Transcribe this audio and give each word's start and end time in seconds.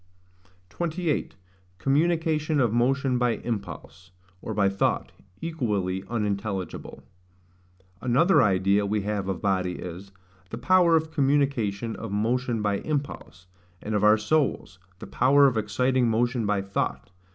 28. 0.69 1.35
Communication 1.77 2.59
of 2.59 2.73
Motion 2.73 3.19
by 3.19 3.33
Impulse, 3.35 4.09
or 4.41 4.51
by 4.51 4.67
Thought, 4.67 5.11
equally 5.41 6.03
unintelligible. 6.09 7.03
Another 8.01 8.41
idea 8.41 8.83
we 8.83 9.01
have 9.01 9.27
of 9.29 9.43
body 9.43 9.73
is, 9.73 10.11
THE 10.49 10.57
POWER 10.57 10.95
OF 10.95 11.11
COMMUNICATION 11.11 11.95
OF 11.97 12.11
MOTION 12.11 12.63
BY 12.63 12.79
IMPULSE; 12.79 13.45
and 13.79 13.93
of 13.93 14.03
our 14.03 14.17
souls, 14.17 14.79
THE 14.97 15.05
POWER 15.05 15.45
OF 15.45 15.55
EXCITING 15.57 16.09
MOTION 16.09 16.47
BY 16.47 16.63
THOUGHT. 16.63 17.11